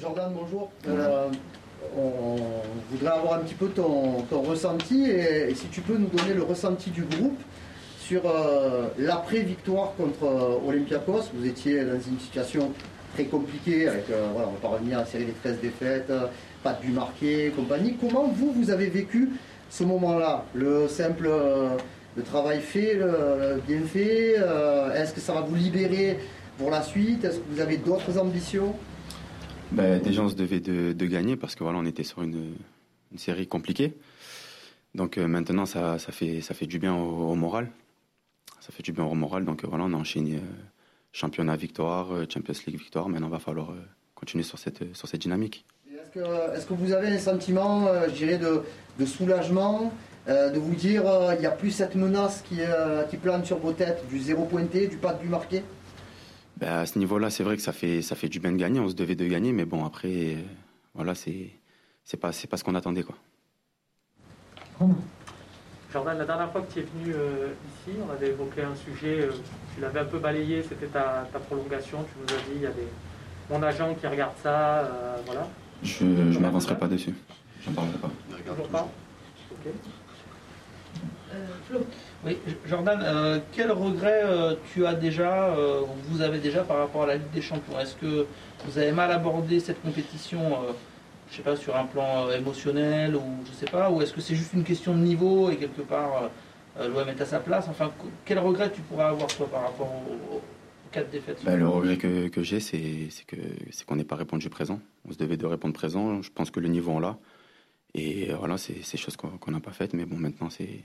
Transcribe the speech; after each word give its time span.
Jordan, 0.00 0.32
bonjour. 0.34 0.70
Euh, 0.88 1.28
on 1.96 2.36
voudrait 2.90 3.12
avoir 3.12 3.34
un 3.34 3.38
petit 3.40 3.54
peu 3.54 3.68
ton, 3.68 4.24
ressenti 4.30 5.04
et, 5.04 5.54
si 5.54 5.66
tu 5.68 5.80
peux 5.80 5.96
nous 5.96 6.08
donner 6.08 6.34
le 6.34 6.42
ressenti 6.42 6.90
du 6.90 7.02
groupe 7.02 7.38
sur 7.98 8.22
euh, 8.26 8.88
l'après-victoire 8.98 9.94
contre 9.96 10.24
euh, 10.24 10.68
Olympiakos. 10.68 11.30
Vous 11.34 11.46
étiez 11.46 11.84
dans 11.84 12.00
une 12.00 12.18
situation 12.18 12.72
très 13.14 13.24
compliquée 13.24 13.88
avec, 13.88 14.06
voilà, 14.08 14.48
on 14.48 14.52
va 14.52 14.60
pas 14.60 14.68
revenir 14.68 14.98
à 14.98 15.00
la 15.02 15.06
série 15.06 15.26
des 15.26 15.32
13 15.32 15.60
défaites, 15.60 16.12
pas 16.62 16.72
de 16.72 16.80
but 16.80 16.92
marqué, 16.92 17.52
compagnie. 17.54 17.96
Comment 18.00 18.26
vous, 18.34 18.52
vous 18.52 18.70
avez 18.70 18.88
vécu 18.88 19.30
ce 19.70 19.84
moment-là? 19.84 20.44
Le 20.54 20.88
simple 20.88 21.30
le 22.16 22.22
travail 22.22 22.60
fait, 22.60 22.98
bien 23.68 23.82
fait 23.86 24.34
Est-ce 24.96 25.14
que 25.14 25.20
ça 25.20 25.32
va 25.32 25.42
vous 25.42 25.54
libérer 25.54 26.18
pour 26.58 26.70
la 26.70 26.82
suite? 26.82 27.24
Est-ce 27.24 27.36
que 27.36 27.44
vous 27.52 27.60
avez 27.60 27.76
d'autres 27.76 28.18
ambitions? 28.18 28.74
Ben, 29.72 30.00
Déjà, 30.00 30.22
on 30.22 30.28
se 30.28 30.34
devait 30.34 30.60
de, 30.60 31.06
gagner 31.06 31.36
parce 31.36 31.54
que 31.54 31.64
voilà, 31.64 31.78
on 31.78 31.86
était 31.86 32.04
sur 32.04 32.22
une, 32.22 32.54
série 33.16 33.46
compliquée. 33.46 33.94
Donc 34.94 35.18
euh, 35.18 35.26
maintenant, 35.26 35.66
ça, 35.66 35.98
fait, 35.98 36.40
ça 36.40 36.54
fait 36.54 36.66
du 36.66 36.78
bien 36.78 36.94
au, 36.94 37.34
moral. 37.34 37.70
Ça 38.60 38.72
fait 38.72 38.82
du 38.82 38.92
bien 38.92 39.04
au 39.04 39.14
moral. 39.14 39.44
Donc 39.44 39.64
euh, 39.64 39.66
voilà, 39.68 39.84
on 39.84 39.92
a 39.92 39.96
enchaîné 39.96 40.36
euh, 40.36 40.40
championnat 41.12 41.56
victoire, 41.56 42.08
Champions 42.28 42.54
League 42.66 42.78
victoire. 42.78 43.08
Maintenant, 43.08 43.28
il 43.28 43.32
va 43.32 43.38
falloir 43.38 43.72
continuer 44.14 44.44
sur 44.44 44.58
cette, 44.58 44.96
sur 44.96 45.08
cette 45.08 45.20
dynamique. 45.20 45.64
Est-ce 45.88 46.10
que, 46.10 46.56
est 46.56 46.66
que, 46.68 46.74
vous 46.74 46.92
avez 46.92 47.08
un 47.08 47.18
sentiment, 47.18 47.84
de, 47.84 48.62
de 48.98 49.06
soulagement 49.06 49.92
de 50.26 50.58
vous 50.58 50.74
dire 50.74 51.04
il 51.34 51.40
n'y 51.40 51.46
a 51.46 51.50
plus 51.50 51.70
cette 51.70 51.94
menace 51.94 52.42
qui, 52.48 52.58
qui 53.10 53.16
plane 53.16 53.44
sur 53.44 53.58
vos 53.58 53.72
têtes, 53.72 54.04
du 54.08 54.18
zéro 54.18 54.44
pointé, 54.44 54.88
du 54.88 54.96
pas 54.96 55.12
de 55.12 55.22
but 55.22 55.28
marqué? 55.28 55.62
Ben, 56.64 56.78
à 56.78 56.86
ce 56.86 56.98
niveau-là, 56.98 57.28
c'est 57.28 57.42
vrai 57.42 57.56
que 57.56 57.62
ça 57.62 57.72
fait, 57.72 58.00
ça 58.00 58.16
fait 58.16 58.28
du 58.28 58.40
bien 58.40 58.52
de 58.52 58.56
gagner. 58.56 58.80
On 58.80 58.88
se 58.88 58.94
devait 58.94 59.14
de 59.14 59.26
gagner, 59.26 59.52
mais 59.52 59.66
bon, 59.66 59.84
après, 59.84 60.08
euh, 60.08 60.42
voilà, 60.94 61.14
c'est, 61.14 61.50
c'est 62.04 62.16
pas, 62.16 62.32
c'est 62.32 62.46
pas 62.46 62.56
ce 62.56 62.64
qu'on 62.64 62.74
attendait, 62.74 63.02
quoi. 63.02 63.16
Jordan, 65.92 66.18
la 66.18 66.24
dernière 66.24 66.50
fois 66.50 66.62
que 66.62 66.72
tu 66.72 66.80
es 66.80 66.82
venu 66.82 67.14
euh, 67.14 67.52
ici, 67.68 67.96
on 68.04 68.10
avait 68.10 68.28
évoqué 68.28 68.62
un 68.62 68.74
sujet, 68.74 69.22
euh, 69.22 69.32
tu 69.74 69.80
l'avais 69.82 70.00
un 70.00 70.04
peu 70.06 70.18
balayé, 70.18 70.62
c'était 70.62 70.86
ta, 70.86 71.28
ta, 71.30 71.38
prolongation. 71.38 72.02
Tu 72.04 72.14
nous 72.18 72.34
as 72.34 72.42
dit, 72.42 72.56
il 72.56 72.62
y 72.62 72.66
a 72.66 72.70
des, 72.70 72.88
mon 73.50 73.62
agent 73.62 73.94
qui 73.94 74.06
regarde 74.06 74.34
ça, 74.42 74.90
voilà. 75.26 75.46
Je 75.82 76.04
ne 76.04 76.38
m'avancerai 76.38 76.78
pas 76.78 76.88
dessus. 76.88 77.14
J'en 77.62 77.72
parlerai 77.72 77.98
pas. 77.98 78.10
Toujours 78.48 78.68
pas 78.68 78.88
Ok. 79.52 79.72
Flo. 81.68 81.80
Oui, 82.26 82.38
Jordan, 82.66 83.00
euh, 83.02 83.38
quel 83.52 83.70
regret 83.70 84.22
euh, 84.24 84.54
tu 84.72 84.86
as 84.86 84.94
déjà, 84.94 85.48
euh, 85.48 85.82
vous 86.08 86.22
avez 86.22 86.38
déjà 86.38 86.62
par 86.62 86.78
rapport 86.78 87.02
à 87.02 87.06
la 87.06 87.16
Ligue 87.16 87.30
des 87.34 87.42
Champions? 87.42 87.78
Est-ce 87.78 87.96
que 87.96 88.26
vous 88.64 88.78
avez 88.78 88.92
mal 88.92 89.12
abordé 89.12 89.60
cette 89.60 89.82
compétition, 89.82 90.40
je 91.30 91.36
sais 91.36 91.42
pas, 91.42 91.54
sur 91.54 91.76
un 91.76 91.84
plan 91.84 92.30
émotionnel 92.30 93.14
ou 93.14 93.22
je 93.44 93.52
sais 93.52 93.70
pas, 93.70 93.90
ou 93.90 94.00
est-ce 94.00 94.14
que 94.14 94.22
c'est 94.22 94.36
juste 94.36 94.54
une 94.54 94.64
question 94.64 94.94
de 94.94 95.00
niveau 95.00 95.50
et 95.50 95.56
quelque 95.56 95.82
part 95.82 96.30
l'OM 96.80 97.06
est 97.08 97.20
à 97.20 97.26
sa 97.26 97.40
place? 97.40 97.66
Enfin, 97.68 97.92
quel 98.24 98.38
regret 98.38 98.72
tu 98.72 98.80
pourrais 98.80 99.04
avoir 99.04 99.26
toi 99.26 99.46
par 99.46 99.62
rapport 99.64 99.90
aux, 100.32 100.40
quatre 100.92 101.10
défaites? 101.10 101.44
Bah, 101.44 101.56
Le 101.56 101.68
regret 101.68 101.98
que, 101.98 102.42
j'ai, 102.42 102.60
c'est 102.60 103.10
que 103.26 103.36
c'est 103.70 103.84
qu'on 103.84 103.96
n'ait 103.96 104.04
pas 104.04 104.16
répondu 104.16 104.48
présent. 104.48 104.80
On 105.06 105.12
se 105.12 105.18
devait 105.18 105.36
de 105.36 105.44
répondre 105.44 105.74
présent. 105.74 106.22
Je 106.22 106.30
pense 106.30 106.50
que 106.50 106.60
le 106.60 106.68
niveau 106.68 106.92
on 106.92 107.00
l'a. 107.00 107.18
Et 107.94 108.32
voilà, 108.32 108.56
c'est 108.56 108.82
ces 108.82 108.96
choses 108.96 109.16
qu'on 109.18 109.50
n'a 109.50 109.60
pas 109.60 109.72
faites, 109.72 109.92
mais 109.92 110.06
bon, 110.06 110.16
maintenant 110.16 110.48
c'est 110.48 110.80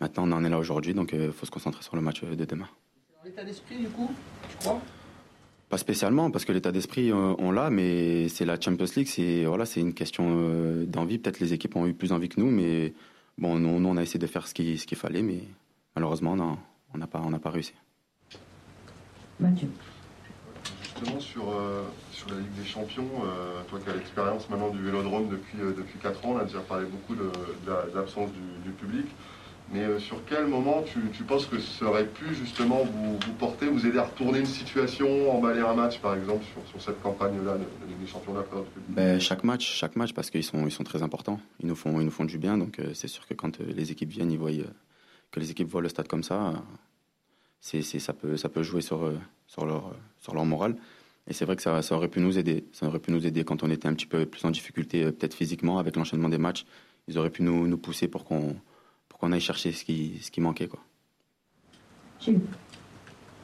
Maintenant, 0.00 0.28
on 0.28 0.32
en 0.32 0.44
est 0.44 0.48
là 0.48 0.58
aujourd'hui, 0.58 0.94
donc 0.94 1.10
il 1.12 1.18
euh, 1.18 1.32
faut 1.32 1.44
se 1.44 1.50
concentrer 1.50 1.82
sur 1.82 1.96
le 1.96 2.02
match 2.02 2.22
euh, 2.22 2.36
de 2.36 2.44
demain. 2.44 2.68
L'état 3.24 3.42
d'esprit, 3.42 3.78
du 3.78 3.88
coup, 3.88 4.10
tu 4.48 4.56
crois? 4.58 4.80
Pas 5.68 5.78
spécialement, 5.78 6.30
parce 6.30 6.44
que 6.44 6.52
l'état 6.52 6.70
d'esprit, 6.70 7.10
euh, 7.10 7.34
on 7.38 7.50
l'a, 7.50 7.68
mais 7.68 8.28
c'est 8.28 8.44
la 8.44 8.60
Champions 8.60 8.86
League, 8.96 9.08
c'est 9.08 9.44
voilà, 9.44 9.66
c'est 9.66 9.80
une 9.80 9.92
question 9.92 10.84
d'envie. 10.86 11.18
Peut-être 11.18 11.40
les 11.40 11.52
équipes 11.52 11.76
ont 11.76 11.86
eu 11.86 11.94
plus 11.94 12.12
envie 12.12 12.28
que 12.28 12.40
nous, 12.40 12.50
mais 12.50 12.94
bon, 13.36 13.58
nous, 13.58 13.68
on 13.86 13.96
a 13.96 14.02
essayé 14.02 14.20
de 14.20 14.26
faire 14.26 14.46
ce 14.46 14.54
qu'il 14.54 14.78
ce 14.78 14.86
qu'il 14.86 14.96
fallait, 14.96 15.20
mais 15.20 15.42
malheureusement, 15.94 16.36
on 16.94 16.98
n'a 16.98 17.06
pas, 17.06 17.20
on 17.22 17.36
pas 17.38 17.50
réussi. 17.50 17.74
Mathieu. 19.38 19.68
Justement, 20.82 21.20
sur, 21.20 21.44
sur 22.12 22.30
la 22.30 22.36
Ligue 22.36 22.54
des 22.58 22.64
Champions, 22.64 23.10
toi 23.68 23.78
qui 23.78 23.90
as 23.90 23.94
l'expérience 23.94 24.48
maintenant 24.48 24.70
du 24.70 24.82
vélodrome 24.82 25.28
depuis, 25.28 25.58
depuis 25.58 25.98
4 25.98 26.24
ans, 26.24 26.32
on 26.32 26.38
a 26.38 26.44
déjà 26.44 26.60
parlé 26.60 26.86
beaucoup 26.86 27.14
de, 27.14 27.30
l'absence 27.94 28.30
du, 28.64 28.70
public. 28.70 29.06
Mais 29.72 29.80
euh, 29.80 29.98
sur 29.98 30.24
quel 30.24 30.46
moment 30.46 30.82
tu, 30.82 31.22
penses 31.24 31.46
que 31.46 31.58
ça 31.58 31.84
aurait 31.84 32.06
pu 32.06 32.34
justement 32.34 32.84
vous, 32.84 33.18
porter, 33.38 33.66
vous 33.66 33.86
aider 33.86 33.98
à 33.98 34.04
retourner 34.04 34.38
une 34.38 34.46
situation, 34.46 35.30
emballer 35.30 35.60
un 35.60 35.74
match 35.74 35.98
par 36.00 36.16
exemple 36.16 36.42
sur, 36.70 36.80
cette 36.80 37.02
campagne-là 37.02 37.58
de, 37.58 37.86
Ligue 37.86 38.00
des 38.00 38.06
Champions 38.06 38.34
ben, 38.88 39.20
Chaque 39.20 39.44
match, 39.44 39.70
chaque 39.70 39.96
match 39.96 40.14
parce 40.14 40.30
qu'ils 40.30 40.44
sont, 40.44 40.66
très 40.84 41.02
importants. 41.02 41.38
Ils 41.60 41.66
nous 41.66 41.74
font, 41.74 42.24
du 42.24 42.38
bien. 42.38 42.56
Donc 42.56 42.78
euh, 42.78 42.92
c'est 42.94 43.08
sûr 43.08 43.26
que 43.26 43.34
quand 43.34 43.60
euh, 43.60 43.64
les 43.74 43.92
équipes 43.92 44.08
viennent, 44.08 44.32
ils 44.32 44.38
voient 44.38 44.50
que 45.30 45.40
les 45.40 45.50
équipes 45.50 45.68
voient 45.68 45.82
le 45.82 45.90
stade 45.90 46.08
comme 46.08 46.22
ça. 46.22 46.54
Ça, 47.60 48.14
peut, 48.14 48.62
jouer 48.62 48.80
sur, 48.80 49.12
leur, 49.58 50.44
morale. 50.46 50.76
Et 51.26 51.34
c'est 51.34 51.44
vrai 51.44 51.56
que 51.56 51.62
ça, 51.62 51.82
aurait 51.90 52.08
pu 52.08 52.20
nous 52.20 52.38
aider. 52.38 52.64
Ça 52.72 52.86
aurait 52.86 53.00
pu 53.00 53.10
nous 53.10 53.26
aider 53.26 53.44
quand 53.44 53.62
on 53.62 53.70
était 53.70 53.86
un 53.86 53.92
petit 53.92 54.06
peu 54.06 54.24
plus 54.24 54.42
en 54.46 54.50
difficulté, 54.50 55.04
peut-être 55.12 55.34
physiquement, 55.34 55.78
avec 55.78 55.96
l'enchaînement 55.96 56.30
des 56.30 56.38
matchs. 56.38 56.64
Ils 57.08 57.18
auraient 57.18 57.30
pu 57.30 57.42
nous 57.42 57.76
pousser 57.76 58.08
pour 58.08 58.24
qu'on 58.24 58.56
qu'on 59.18 59.32
aille 59.32 59.40
chercher 59.40 59.72
ce 59.72 59.84
qui, 59.84 60.18
ce 60.22 60.30
qui 60.30 60.40
manquait. 60.40 60.68
Quoi. 60.68 60.80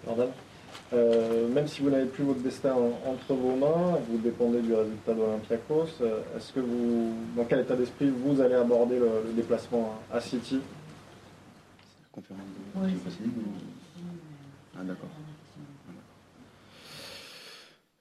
Jordan, 0.05 0.31
euh, 0.93 1.49
même 1.49 1.67
si 1.67 1.81
vous 1.81 1.91
n'avez 1.91 2.07
plus 2.07 2.25
votre 2.25 2.41
destin 2.41 2.75
entre 3.07 3.35
vos 3.35 3.57
mains, 3.57 3.99
vous 4.09 4.19
dépendez 4.19 4.61
du 4.61 4.75
résultat 4.75 5.15
de 5.15 5.19
l'Olympiakos, 5.19 5.89
euh, 6.01 6.21
est-ce 6.37 6.53
que 6.53 6.61
vous, 6.61 7.15
dans 7.37 7.45
quel 7.45 7.61
état 7.61 7.75
d'esprit 7.75 8.11
vous 8.11 8.41
allez 8.41 8.55
aborder 8.55 8.99
le, 8.99 9.33
déplacement 9.35 10.01
à 10.13 10.21
City? 10.21 10.61
Conférence 12.13 12.45
de 12.77 12.91
Ah 14.77 14.85
d'accord. 14.85 15.09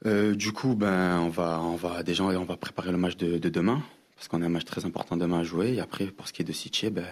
Euh, 0.05 0.35
du 0.35 0.51
coup, 0.51 0.75
ben, 0.75 1.19
on 1.19 1.29
va, 1.29 1.61
on 1.61 1.75
va 1.75 2.03
déjà, 2.03 2.25
on 2.25 2.43
va 2.43 2.57
préparer 2.57 2.91
le 2.91 2.97
match 2.97 3.15
de, 3.15 3.37
demain 3.37 3.81
parce 4.15 4.27
qu'on 4.27 4.41
a 4.41 4.45
un 4.45 4.49
match 4.49 4.65
très 4.65 4.85
important 4.85 5.15
demain 5.15 5.39
à 5.39 5.43
jouer. 5.43 5.73
Et 5.75 5.79
après, 5.79 6.07
pour 6.07 6.27
ce 6.27 6.33
qui 6.33 6.41
est 6.41 6.45
de 6.45 6.51
City, 6.51 6.89
ben, 6.89 7.05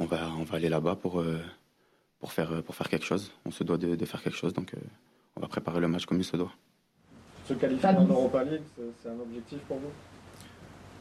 on 0.00 0.06
va, 0.06 0.30
on 0.38 0.42
va 0.42 0.56
aller 0.56 0.68
là-bas 0.68 0.96
pour, 0.96 1.20
euh, 1.20 1.38
pour, 2.18 2.32
faire, 2.32 2.62
pour 2.64 2.74
faire 2.74 2.88
quelque 2.88 3.04
chose. 3.04 3.30
On 3.44 3.50
se 3.50 3.62
doit 3.62 3.78
de, 3.78 4.04
faire 4.04 4.22
quelque 4.22 4.36
chose, 4.36 4.52
donc 4.52 4.74
euh, 4.74 4.78
on 5.36 5.40
va 5.40 5.46
préparer 5.46 5.78
le 5.78 5.88
match 5.88 6.06
comme 6.06 6.18
il 6.18 6.24
se 6.24 6.36
doit. 6.36 6.52
Se 7.44 7.54
qualifier 7.54 7.90
en 7.90 8.06
Europa 8.06 8.42
League, 8.42 8.62
c'est 9.02 9.08
un 9.08 9.20
objectif 9.20 9.58
pour 9.68 9.76
vous? 9.76 9.92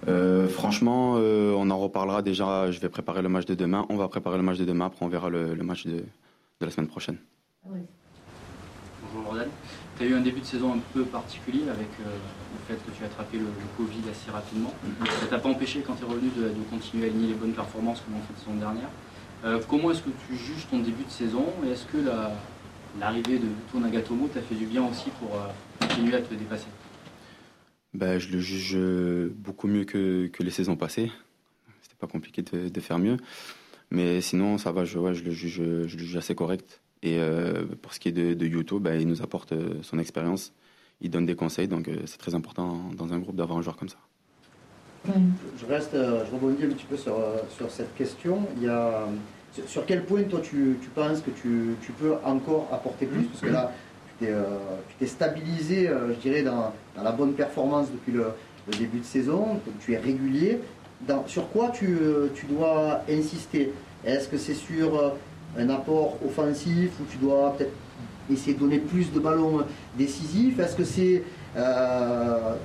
Euh, 0.07 0.47
franchement, 0.47 1.13
on 1.15 1.69
en 1.69 1.77
reparlera 1.77 2.21
déjà. 2.21 2.71
Je 2.71 2.79
vais 2.79 2.89
préparer 2.89 3.21
le 3.21 3.29
match 3.29 3.45
de 3.45 3.55
demain. 3.55 3.85
On 3.89 3.97
va 3.97 4.07
préparer 4.07 4.37
le 4.37 4.43
match 4.43 4.57
de 4.57 4.65
demain. 4.65 4.85
Après, 4.85 5.05
on 5.05 5.09
verra 5.09 5.29
le, 5.29 5.55
match 5.55 5.85
de, 5.85 6.05
la 6.61 6.71
semaine 6.71 6.87
prochaine. 6.87 7.17
Bonjour 9.11 9.31
Jordan. 9.31 9.49
Tu 9.97 10.03
as 10.03 10.07
eu 10.07 10.13
un 10.13 10.21
début 10.21 10.41
de 10.41 10.45
saison 10.45 10.73
un 10.73 10.79
peu 10.93 11.03
particulier 11.03 11.63
avec 11.69 11.87
le 11.99 12.05
fait 12.67 12.75
que 12.75 12.95
tu 12.95 13.03
as 13.03 13.07
attrapé 13.07 13.37
le, 13.37 13.45
Covid 13.77 14.01
assez 14.09 14.31
rapidement. 14.31 14.73
Ça 15.21 15.27
t'a 15.27 15.39
pas 15.39 15.49
empêché 15.49 15.83
quand 15.85 15.95
tu 15.95 16.03
es 16.03 16.07
revenu 16.07 16.29
de, 16.29 16.51
continuer 16.69 17.05
à 17.05 17.07
aligner 17.07 17.29
les 17.29 17.33
bonnes 17.33 17.53
performances 17.53 18.01
comme 18.01 18.15
en 18.15 18.21
fait 18.21 18.39
saison 18.39 18.57
dernière. 18.57 18.89
Euh, 19.45 19.59
comment 19.67 19.91
est-ce 19.91 20.01
que 20.01 20.09
tu 20.27 20.35
juges 20.35 20.67
ton 20.69 20.79
début 20.79 21.03
de 21.03 21.09
saison? 21.09 21.45
Et 21.65 21.69
est-ce 21.69 21.85
que 21.85 21.97
l'arrivée 22.99 23.39
de 23.39 23.47
Tour 23.71 23.79
Nagatomo 23.79 24.27
t'a 24.27 24.41
fait 24.41 24.55
du 24.55 24.65
bien 24.65 24.85
aussi 24.85 25.09
pour 25.19 25.35
euh, 25.35 25.47
continuer 25.79 26.15
à 26.15 26.21
te 26.21 26.33
dépasser? 26.33 26.67
Ben, 27.93 28.19
Je 28.19 28.29
le 28.29 28.39
juge 28.39 28.77
beaucoup 29.35 29.67
mieux 29.67 29.85
que, 29.85 30.29
les 30.39 30.51
saisons 30.51 30.75
passées. 30.75 31.11
C'était 31.81 31.97
pas 31.99 32.07
compliqué 32.07 32.41
de, 32.41 32.79
faire 32.79 32.99
mieux. 32.99 33.17
Mais 33.91 34.21
sinon, 34.21 34.57
ça 34.57 34.71
va, 34.71 34.85
je, 34.85 34.99
je, 35.13 35.23
le, 35.23 35.31
juge, 35.31 35.55
je 35.55 35.63
le 35.63 35.87
juge 35.87 36.17
assez 36.17 36.35
correct. 36.35 36.81
Et 37.01 37.17
euh, 37.17 37.65
pour 37.81 37.93
ce 37.93 37.99
qui 37.99 38.09
est 38.09 38.11
de, 38.11 38.33
de 38.33 38.45
Yuto, 38.45 38.79
ben, 38.79 38.99
il 38.99 39.07
nous 39.07 39.21
apporte 39.21 39.53
son 39.81 39.99
expérience 39.99 40.53
il 41.01 41.09
donne 41.09 41.25
des 41.25 41.35
conseils, 41.35 41.67
donc 41.67 41.87
euh, 41.87 41.95
c'est 42.05 42.17
très 42.17 42.35
important 42.35 42.79
dans 42.95 43.13
un 43.13 43.19
groupe 43.19 43.35
d'avoir 43.35 43.57
un 43.57 43.61
joueur 43.61 43.77
comme 43.77 43.89
ça. 43.89 43.97
Je 45.05 45.65
reste, 45.65 45.93
euh, 45.93 46.25
je 46.25 46.31
rebondis 46.31 46.65
un 46.65 46.69
petit 46.69 46.85
peu 46.85 46.97
sur, 46.97 47.17
euh, 47.17 47.37
sur 47.55 47.71
cette 47.71 47.95
question. 47.95 48.45
Il 48.57 48.63
y 48.63 48.67
a, 48.67 49.07
sur 49.65 49.85
quel 49.85 50.03
point 50.03 50.23
toi 50.23 50.41
tu, 50.41 50.77
tu 50.81 50.89
penses 50.89 51.21
que 51.21 51.31
tu, 51.31 51.75
tu, 51.81 51.91
peux 51.93 52.15
encore 52.25 52.67
apporter 52.71 53.05
plus? 53.05 53.23
Parce 53.23 53.41
que 53.41 53.47
là, 53.47 53.71
tu 54.19 54.27
t'es 54.99 55.07
stabilisé, 55.07 55.87
je 55.87 56.19
dirais, 56.19 56.43
dans, 56.43 56.73
dans, 56.95 57.03
la 57.03 57.11
bonne 57.11 57.33
performance 57.33 57.87
depuis 57.91 58.11
le, 58.11 58.27
début 58.77 58.99
de 58.99 59.05
saison, 59.05 59.59
tu 59.79 59.93
es 59.93 59.97
régulier. 59.97 60.59
Dans, 61.01 61.25
sur 61.27 61.49
quoi 61.49 61.69
tu, 61.69 61.97
tu 62.35 62.45
dois 62.45 63.01
insister? 63.09 63.73
Est-ce 64.05 64.27
que 64.27 64.37
c'est 64.37 64.53
sur 64.53 65.13
un 65.57 65.69
apport 65.69 66.17
offensif 66.25 66.91
où 67.01 67.05
tu 67.09 67.17
dois 67.17 67.55
peut-être 67.57 67.73
essayer 68.29 68.53
de 68.53 68.59
donner 68.59 68.79
plus 68.79 69.11
de 69.11 69.19
ballons 69.19 69.65
décisifs? 69.97 70.59
Est-ce 70.59 70.75
que 70.75 70.83
c'est 70.83 71.23
euh, 71.55 72.55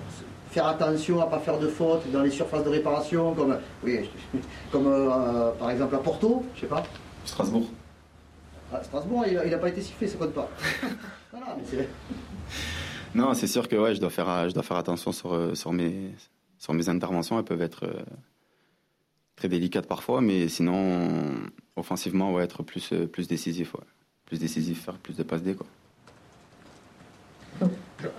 faire 0.50 0.66
attention 0.66 1.20
à 1.20 1.26
ne 1.26 1.30
pas 1.30 1.38
faire 1.38 1.58
de 1.58 1.68
fautes 1.68 2.10
dans 2.12 2.22
les 2.22 2.30
surfaces 2.30 2.64
de 2.64 2.68
réparation, 2.68 3.34
comme, 3.34 3.56
comme 4.70 4.86
euh, 4.86 5.50
par 5.58 5.70
exemple 5.70 5.94
à 5.96 5.98
Porto, 5.98 6.44
je 6.54 6.62
sais 6.62 6.66
pas 6.66 6.82
Strasbourg. 7.24 7.66
Ah, 8.72 8.82
Strasbourg, 8.82 9.24
il 9.26 9.50
n'a 9.50 9.58
pas 9.58 9.68
été 9.68 9.80
sifflé, 9.80 10.08
ça 10.08 10.16
compte 10.18 10.32
pas. 10.32 10.48
Non, 13.14 13.32
c'est 13.32 13.46
sûr 13.46 13.68
que 13.68 13.76
ouais, 13.76 13.94
je 13.94 14.00
dois 14.00 14.10
faire, 14.10 14.48
je 14.48 14.54
dois 14.54 14.64
faire 14.64 14.76
attention 14.76 15.12
sur, 15.12 15.56
sur, 15.56 15.72
mes, 15.72 16.10
sur 16.64 16.72
mes 16.72 16.88
interventions. 16.88 17.38
Elles 17.38 17.44
peuvent 17.44 17.62
être 17.62 17.86
très 19.36 19.48
délicates 19.48 19.86
parfois, 19.86 20.20
mais 20.20 20.48
sinon, 20.48 21.10
offensivement, 21.76 22.32
ouais, 22.32 22.44
être 22.44 22.62
plus, 22.62 22.92
plus 23.12 23.28
décisif. 23.28 23.74
Ouais. 23.74 23.84
Plus 24.24 24.38
décisif, 24.38 24.84
faire 24.84 24.96
plus 24.96 25.16
de 25.16 25.22
passes 25.22 25.42
D. 25.42 25.54
Quoi. 25.54 25.66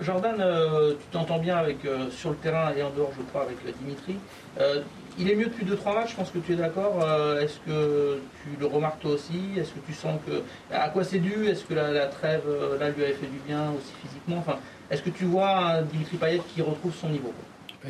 Jordan, 0.00 0.36
euh, 0.40 0.94
tu 0.94 1.06
t'entends 1.12 1.38
bien 1.38 1.56
avec, 1.56 1.84
euh, 1.84 2.10
sur 2.10 2.30
le 2.30 2.36
terrain 2.36 2.72
et 2.74 2.82
en 2.82 2.90
dehors, 2.90 3.12
je 3.16 3.22
crois, 3.22 3.42
avec 3.42 3.56
Dimitri. 3.78 4.16
Euh, 4.60 4.82
il 5.18 5.30
est 5.30 5.34
mieux 5.34 5.46
depuis 5.46 5.64
2-3 5.64 5.94
matchs, 5.94 6.10
je 6.10 6.16
pense 6.16 6.30
que 6.30 6.38
tu 6.38 6.52
es 6.52 6.56
d'accord. 6.56 7.02
Est-ce 7.40 7.58
que 7.60 8.20
tu 8.42 8.60
le 8.60 8.66
remarques 8.66 9.00
toi 9.00 9.12
aussi? 9.12 9.40
Est-ce 9.56 9.72
que 9.72 9.78
tu 9.86 9.94
sens 9.94 10.20
que. 10.26 10.42
À 10.70 10.90
quoi 10.90 11.04
c'est 11.04 11.20
dû? 11.20 11.46
Est-ce 11.46 11.64
que 11.64 11.72
la, 11.72 12.06
trêve 12.06 12.42
là 12.78 12.90
lui 12.90 13.02
avait 13.02 13.14
fait 13.14 13.26
du 13.26 13.38
bien 13.46 13.70
aussi 13.70 13.92
physiquement? 14.02 14.36
Enfin, 14.38 14.58
Est-ce 14.90 15.02
que 15.02 15.08
tu 15.08 15.24
vois 15.24 15.80
Dimitri 15.90 16.18
Payet 16.18 16.42
qui 16.54 16.60
retrouve 16.60 16.94
son 16.94 17.08
niveau 17.08 17.32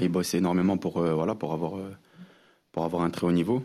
Il 0.01 0.09
bosse 0.09 0.35
énormément 0.35 0.77
pour, 0.77 1.01
voilà, 1.01 1.35
pour, 1.35 1.53
avoir, 1.53 1.81
pour 2.73 2.85
avoir 2.85 3.03
un 3.03 3.11
très 3.11 3.27
haut 3.27 3.33
niveau. 3.33 3.65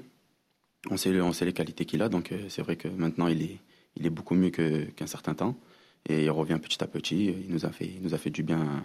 On 0.89 0.97
sait, 0.97 1.19
on 1.21 1.33
sait 1.33 1.45
les 1.45 1.53
qualités 1.53 1.85
qu'il 1.85 2.01
a, 2.01 2.09
donc 2.09 2.33
c'est 2.49 2.61
vrai 2.61 2.75
que 2.75 2.87
maintenant 2.87 3.27
il 3.27 3.41
est, 3.43 3.57
il 3.95 4.05
est 4.05 4.09
beaucoup 4.09 4.35
mieux 4.35 4.49
qu'un 4.49 5.07
certain 5.07 5.33
temps. 5.33 5.55
Et 6.09 6.23
il 6.23 6.31
revient 6.31 6.57
petit 6.59 6.83
à 6.83 6.87
petit. 6.87 7.25
Il 7.27 7.51
nous 7.51 7.65
a 7.65 7.69
fait, 7.69 7.85
il 7.85 8.01
nous 8.01 8.15
a 8.15 8.17
fait 8.17 8.31
du 8.31 8.41
bien 8.41 8.83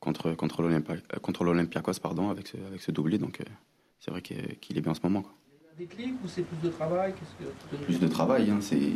contre, 0.00 0.34
contre 0.34 0.62
l'Olympiakos 0.62 2.00
pardon, 2.02 2.30
avec, 2.30 2.48
ce, 2.48 2.56
avec 2.66 2.82
ce 2.82 2.90
doublé. 2.90 3.18
Donc 3.18 3.40
euh, 3.40 3.44
c'est 4.00 4.10
vrai 4.10 4.22
qu'il 4.22 4.76
est 4.76 4.80
bien 4.80 4.90
en 4.90 4.94
ce 4.94 5.02
moment. 5.04 5.22
Quoi. 5.22 5.32
Des 5.78 5.86
clics 5.86 6.16
ou 6.24 6.26
c'est 6.26 6.42
plus 6.42 6.60
de 6.60 6.68
travail? 6.68 7.14
Que 7.14 7.76
Plus 7.84 8.00
de 8.00 8.08
travail. 8.08 8.50
Hein, 8.50 8.58
c'est... 8.60 8.92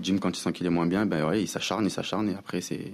Jim, 0.00 0.16
quand 0.18 0.30
il 0.30 0.40
sent 0.40 0.52
qu'il 0.52 0.66
est 0.66 0.70
moins 0.70 0.86
bien, 0.86 1.04
ben 1.04 1.28
ouais, 1.28 1.42
il 1.42 1.46
s'acharne, 1.46 1.84
il 1.84 1.90
s'acharne. 1.90 2.30
Et 2.30 2.34
après, 2.34 2.62
c'est... 2.62 2.92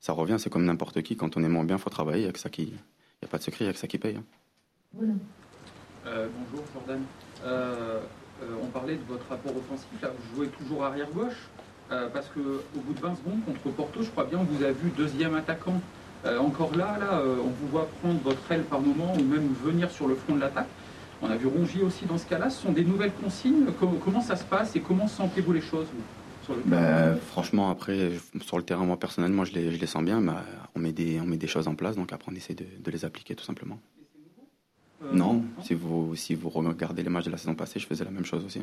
ça 0.00 0.14
revient. 0.14 0.36
C'est 0.38 0.48
comme 0.50 0.64
n'importe 0.64 1.02
qui. 1.02 1.16
Quand 1.16 1.36
on 1.36 1.44
est 1.44 1.48
moins 1.50 1.64
bien, 1.64 1.76
il 1.76 1.82
faut 1.82 1.90
travailler. 1.90 2.22
Il 2.22 2.24
n'y 2.24 2.30
a, 2.30 2.48
qui... 2.48 2.72
a 3.26 3.30
pas 3.30 3.38
de 3.38 3.42
secret, 3.42 3.64
il 3.64 3.66
n'y 3.66 3.70
a 3.70 3.72
que 3.72 3.78
ça 3.78 3.86
qui 3.86 3.98
paye. 3.98 4.16
Hein. 4.16 5.04
Euh, 6.06 6.28
bonjour, 6.38 6.64
Jordan. 6.74 7.02
Euh, 7.44 8.00
on 8.62 8.66
parlait 8.66 8.96
de 8.96 9.04
votre 9.08 9.28
rapport 9.28 9.56
offensif. 9.56 9.88
vous 10.00 10.36
jouez 10.36 10.48
toujours 10.48 10.84
arrière-gauche. 10.84 11.48
Euh, 11.92 12.08
parce 12.12 12.26
qu'au 12.26 12.80
bout 12.80 12.94
de 12.94 13.00
20 13.00 13.14
secondes 13.14 13.44
contre 13.44 13.76
Porto, 13.76 14.02
je 14.02 14.10
crois 14.10 14.24
bien, 14.24 14.40
on 14.40 14.44
vous 14.44 14.64
a 14.64 14.72
vu 14.72 14.90
deuxième 14.96 15.36
attaquant. 15.36 15.80
Euh, 16.24 16.38
encore 16.38 16.76
là, 16.76 16.96
là 16.98 17.20
euh, 17.20 17.36
on 17.44 17.50
vous 17.50 17.68
voit 17.70 17.88
prendre 18.02 18.18
votre 18.24 18.50
aile 18.50 18.64
par 18.64 18.80
moment 18.80 19.12
ou 19.14 19.22
même 19.22 19.54
venir 19.62 19.88
sur 19.90 20.08
le 20.08 20.16
front 20.16 20.34
de 20.34 20.40
l'attaque. 20.40 20.66
On 21.22 21.30
a 21.30 21.36
vu 21.36 21.46
Rongier 21.46 21.82
aussi 21.82 22.04
dans 22.04 22.18
ce 22.18 22.26
cas-là. 22.26 22.50
Ce 22.50 22.60
sont 22.60 22.72
des 22.72 22.84
nouvelles 22.84 23.12
consignes. 23.12 23.66
Comment, 24.04 24.20
ça 24.20 24.34
se 24.34 24.42
passe 24.42 24.74
et 24.74 24.80
comment 24.80 25.06
sentez-vous 25.06 25.52
les 25.52 25.60
choses 25.60 25.86
ben, 26.64 27.16
franchement, 27.16 27.70
après, 27.70 28.12
sur 28.40 28.56
le 28.56 28.62
terrain, 28.62 28.84
moi 28.84 28.98
personnellement, 28.98 29.44
je 29.44 29.52
les, 29.52 29.72
je 29.72 29.80
les 29.80 29.86
sens 29.86 30.04
bien. 30.04 30.20
Mais 30.20 30.32
on, 30.74 30.80
met 30.80 30.92
des, 30.92 31.20
on 31.20 31.26
met 31.26 31.36
des 31.36 31.46
choses 31.46 31.68
en 31.68 31.74
place, 31.74 31.96
donc 31.96 32.12
après, 32.12 32.30
on 32.32 32.34
essaie 32.34 32.54
de, 32.54 32.90
les 32.90 33.04
appliquer 33.04 33.34
tout 33.34 33.44
simplement. 33.44 33.78
non, 35.12 35.44
si 35.62 35.74
vous, 35.74 36.14
si 36.16 36.34
vous 36.34 36.48
regardez 36.48 37.02
les 37.02 37.10
matchs 37.10 37.26
de 37.26 37.30
la 37.30 37.38
saison 37.38 37.54
passée, 37.54 37.80
je 37.80 37.86
faisais 37.86 38.04
la 38.04 38.10
même 38.10 38.24
chose 38.24 38.44
aussi. 38.44 38.62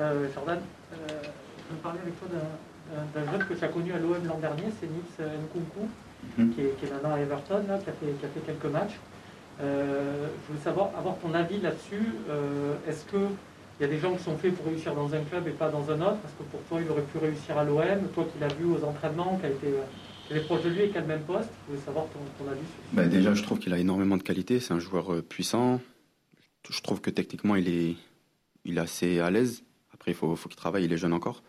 Euh, 0.00 0.28
Jordan, 0.34 0.58
euh, 0.92 0.96
je 1.06 1.74
veux 1.74 1.80
parler 1.82 2.00
avec 2.02 2.18
toi 2.18 2.28
d'un 3.14 3.32
jeune 3.32 3.44
que 3.46 3.54
tu 3.54 3.64
as 3.64 3.68
connu 3.68 3.92
à 3.92 3.98
l'OM 3.98 4.24
l'an 4.26 4.38
dernier, 4.38 4.64
c'est 4.80 4.86
Nils 4.86 5.30
Nkunku, 5.44 5.88
mhm. 6.38 6.50
qui, 6.54 6.60
est, 6.62 6.92
maintenant 6.92 7.14
à 7.14 7.20
Everton, 7.20 7.64
qui, 7.84 7.90
a 7.90 8.28
fait, 8.28 8.40
quelques 8.44 8.72
matchs. 8.72 8.98
Euh, 9.60 10.28
je 10.42 10.48
voulais 10.48 10.64
savoir, 10.64 10.90
avoir 10.98 11.16
ton 11.18 11.32
avis 11.34 11.60
là-dessus. 11.60 12.14
Est-ce 12.88 13.04
qu'il 13.82 13.90
y 13.90 13.94
a 13.94 13.96
des 13.96 14.00
gens 14.00 14.14
qui 14.16 14.22
sont 14.22 14.38
faits 14.38 14.54
pour 14.54 14.66
réussir 14.66 14.94
dans 14.94 15.12
un 15.12 15.22
club 15.24 15.48
et 15.48 15.50
pas 15.50 15.68
dans 15.68 15.90
un 15.90 16.00
autre 16.00 16.18
Parce 16.18 16.34
que 16.34 16.44
pour 16.44 16.62
toi, 16.68 16.80
il 16.80 16.88
aurait 16.88 17.02
pu 17.02 17.18
réussir 17.18 17.58
à 17.58 17.64
l'OM, 17.64 18.08
toi 18.14 18.24
qui 18.32 18.38
l'as 18.38 18.54
vu 18.54 18.64
aux 18.66 18.84
entraînements, 18.84 19.38
qui 19.38 19.46
a 19.46 19.50
été 19.50 19.74
est 20.30 20.40
proche 20.40 20.62
de 20.62 20.70
lui 20.70 20.82
et 20.82 20.90
qui 20.90 20.96
a 20.96 21.00
le 21.00 21.08
même 21.08 21.22
poste. 21.22 21.48
Je 21.66 21.72
voulais 21.72 21.84
savoir 21.84 22.06
ton, 22.38 22.48
avis 22.48 22.60
sur. 22.60 22.94
Bah, 22.94 23.06
déjà, 23.06 23.34
je 23.34 23.42
trouve 23.42 23.58
qu'il 23.58 23.74
a 23.74 23.78
énormément 23.78 24.16
de 24.16 24.22
qualité. 24.22 24.60
C'est 24.60 24.72
un 24.72 24.78
joueur 24.78 25.22
puissant. 25.24 25.80
Je 26.70 26.80
trouve 26.80 27.00
que 27.00 27.10
techniquement, 27.10 27.56
il 27.56 27.68
est, 27.68 27.96
il 28.64 28.78
assez 28.78 29.18
à 29.18 29.30
l'aise. 29.30 29.64
Après, 29.92 30.12
il 30.12 30.14
faut, 30.14 30.36
qu'il 30.36 30.56
travaille, 30.56 30.84
il 30.84 30.92
est 30.92 30.96
jeune 30.96 31.12
encore. 31.12 31.42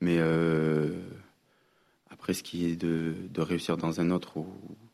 Mais 0.00 0.16
euh, 0.18 0.88
après, 2.10 2.32
ce 2.32 2.44
qui 2.44 2.66
est 2.66 2.76
de, 2.76 3.14
réussir 3.38 3.76
dans 3.76 4.00
un 4.00 4.12
autre 4.12 4.36
ou 4.36 4.46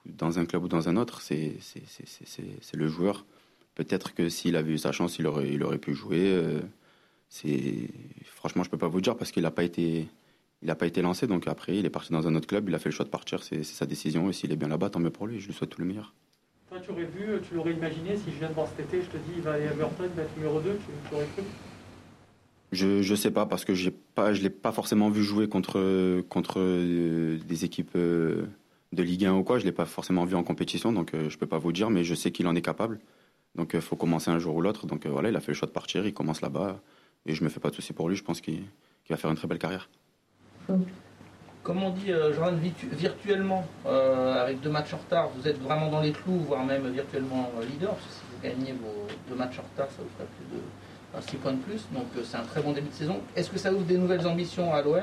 dans 0.06 0.38
un 0.38 0.46
club 0.46 0.64
ou 0.64 0.68
dans 0.68 0.88
un 0.88 0.96
autre, 0.96 1.20
c'est 1.20 1.58
le 2.72 2.88
joueur. 2.88 3.26
Peut-être 3.74 4.14
que 4.14 4.30
s'il 4.30 4.56
avait 4.56 4.72
eu 4.72 4.78
sa 4.78 4.90
chance, 4.90 5.18
il 5.18 5.26
aurait, 5.26 5.52
il 5.52 5.62
aurait 5.62 5.78
pu 5.78 5.94
jouer. 5.94 6.32
Euh, 6.32 6.60
c'est 7.28 7.88
franchement, 8.24 8.62
je 8.62 8.70
peux 8.70 8.78
pas 8.78 8.88
vous 8.88 9.00
dire 9.00 9.16
parce 9.16 9.32
qu'il 9.32 9.42
n'a 9.42 9.50
pas 9.50 9.64
été, 9.64 10.08
il 10.62 10.74
pas 10.74 10.86
été 10.86 11.02
lancé. 11.02 11.26
Donc 11.26 11.46
après, 11.46 11.76
il 11.76 11.86
est 11.86 11.90
parti 11.90 12.12
dans 12.12 12.26
un 12.26 12.34
autre 12.34 12.46
club. 12.46 12.68
Il 12.68 12.74
a 12.74 12.78
fait 12.78 12.88
le 12.88 12.94
choix 12.94 13.04
de 13.04 13.10
partir. 13.10 13.42
C'est 13.42 13.62
sa 13.62 13.86
décision. 13.86 14.30
Et 14.30 14.32
s'il 14.32 14.52
est 14.52 14.56
bien 14.56 14.68
là-bas, 14.68 14.90
tant 14.90 15.00
mieux 15.00 15.10
pour 15.10 15.26
lui. 15.26 15.40
Je 15.40 15.46
lui 15.46 15.54
souhaite 15.54 15.70
tout 15.70 15.80
le 15.80 15.86
meilleur. 15.86 16.14
Toi, 16.68 16.80
tu 16.80 16.90
aurais 16.90 17.04
vu, 17.04 17.40
tu 17.48 17.54
l'aurais 17.54 17.72
imaginé 17.72 18.16
si 18.16 18.30
je 18.30 18.38
viens 18.38 18.48
de 18.48 18.54
voir 18.54 18.68
cet 18.68 18.80
été, 18.80 19.00
je 19.00 19.06
te 19.06 19.16
dis, 19.16 19.32
il 19.36 19.42
va 19.42 19.52
aller 19.52 19.66
à 19.66 19.72
Everton, 19.72 20.04
être 20.04 20.36
numéro 20.36 20.60
2, 20.60 20.70
tu, 20.72 21.08
tu 21.08 21.14
aurais 21.14 21.26
cru? 21.34 21.42
Je 22.72 23.00
je 23.00 23.14
sais 23.14 23.30
pas 23.30 23.46
parce 23.46 23.64
que 23.64 23.72
j'ai 23.72 23.90
pas 23.90 24.34
je 24.34 24.42
l'ai 24.42 24.50
pas 24.50 24.72
forcément 24.72 25.08
vu 25.08 25.22
jouer 25.22 25.48
contre 25.48 26.20
contre 26.28 26.60
euh, 26.60 27.38
des 27.48 27.64
équipes 27.64 27.92
euh, 27.96 28.44
de 28.92 29.02
Ligue 29.02 29.24
1 29.24 29.32
ou 29.32 29.42
quoi, 29.42 29.58
je 29.58 29.64
l'ai 29.64 29.72
pas 29.72 29.86
forcément 29.86 30.26
vu 30.26 30.34
en 30.34 30.42
compétition 30.42 30.92
donc 30.92 31.14
euh, 31.14 31.30
je 31.30 31.38
peux 31.38 31.46
pas 31.46 31.56
vous 31.56 31.72
dire 31.72 31.88
mais 31.88 32.04
je 32.04 32.14
sais 32.14 32.30
qu'il 32.30 32.46
en 32.46 32.54
est 32.54 32.60
capable. 32.60 33.00
Donc 33.54 33.70
il 33.72 33.80
faut 33.80 33.96
commencer 33.96 34.30
un 34.30 34.38
jour 34.38 34.54
ou 34.54 34.60
l'autre 34.60 34.86
donc 34.86 35.06
voilà, 35.06 35.30
il 35.30 35.36
a 35.36 35.40
fait 35.40 35.52
le 35.52 35.56
choix 35.56 35.66
de 35.68 35.72
partir, 35.72 36.06
il 36.06 36.12
commence 36.12 36.42
là-bas 36.42 36.78
et 37.26 37.34
je 37.34 37.44
me 37.44 37.48
fais 37.48 37.60
pas 37.60 37.70
de 37.70 37.74
soucis 37.74 37.92
pour 37.92 38.08
lui, 38.08 38.16
je 38.16 38.24
pense 38.24 38.40
qu'il 38.40 38.64
va 39.10 39.16
faire 39.16 39.30
une 39.30 39.36
très 39.36 39.48
belle 39.48 39.58
carrière. 39.58 39.88
Comme 41.62 41.82
on 41.82 41.90
dit, 41.90 42.10
Jordan, 42.34 42.58
virtuellement, 42.92 43.66
avec 43.84 44.60
deux 44.60 44.70
matchs 44.70 44.94
en 44.94 44.98
retard, 44.98 45.28
vous 45.36 45.46
êtes 45.46 45.60
vraiment 45.60 45.90
dans 45.90 46.00
les 46.00 46.12
clous, 46.12 46.38
voire 46.38 46.64
même 46.64 46.88
virtuellement 46.88 47.50
leader. 47.70 47.90
Parce 47.90 48.06
que 48.06 48.12
si 48.12 48.20
vous 48.30 48.42
gagnez 48.42 48.72
vos 48.72 49.06
deux 49.28 49.34
matchs 49.34 49.58
en 49.58 49.62
retard, 49.62 49.88
ça 49.90 50.02
vous 50.02 50.08
ferait 50.16 50.28
plus 50.38 50.56
de 50.56 50.62
6 51.20 51.36
points 51.36 51.52
de 51.52 51.58
plus, 51.58 51.86
donc 51.92 52.06
euh, 52.16 52.22
c'est 52.24 52.36
un 52.36 52.44
très 52.44 52.62
bon 52.62 52.72
début 52.72 52.88
de 52.88 52.94
saison. 52.94 53.20
Est-ce 53.34 53.50
que 53.50 53.58
ça 53.58 53.72
ouvre 53.72 53.84
des 53.84 53.96
nouvelles 53.96 54.26
ambitions 54.26 54.72
à 54.74 54.82
l'OM 54.82 55.00